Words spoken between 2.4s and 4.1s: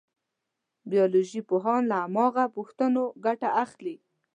پوښتنپاڼو ګټه اخلي.